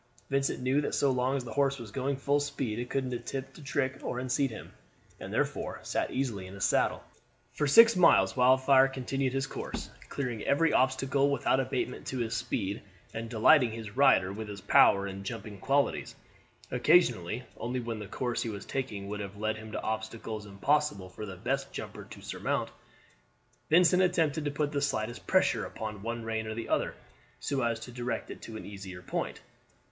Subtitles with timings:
[0.31, 3.55] Vincent knew that so long as the horse was going full speed it could attempt
[3.55, 4.71] no trick to unseat him,
[5.19, 7.03] and he therefore sat easily in his saddle.
[7.53, 12.81] For six miles Wildfire continued his course, clearing every obstacle without abatement to his speed,
[13.13, 16.15] and delighting his rider with his power and jumping qualities.
[16.71, 21.09] Occasionally, only when the course he was taking would have led him to obstacles impossible
[21.09, 22.71] for the best jumper to surmount,
[23.69, 26.95] Vincent attempted to put the slightest pressure upon one rein or the other,
[27.39, 29.41] so as to direct it to an easier point.